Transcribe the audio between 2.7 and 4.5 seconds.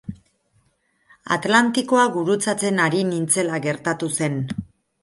ari nintzela gertatu zen.